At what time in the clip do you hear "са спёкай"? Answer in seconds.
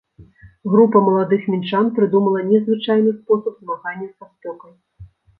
4.15-4.73